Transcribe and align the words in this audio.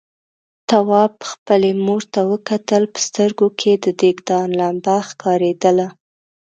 تواب 0.69 1.13
خپلې 1.31 1.71
مور 1.85 2.03
ته 2.13 2.21
وکتل، 2.31 2.83
په 2.93 2.99
سترګوکې 3.07 3.67
يې 3.73 3.77
د 3.83 3.85
دېګدان 4.01 4.47
لمبه 4.59 4.95
ښکارېدله. 5.09 5.87